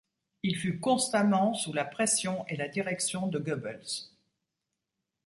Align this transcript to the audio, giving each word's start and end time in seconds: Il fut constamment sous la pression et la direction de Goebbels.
Il 0.41 0.57
fut 0.57 0.79
constamment 0.79 1.53
sous 1.53 1.73
la 1.73 1.85
pression 1.85 2.43
et 2.47 2.55
la 2.57 2.67
direction 2.67 3.27
de 3.27 3.37
Goebbels. 3.37 3.85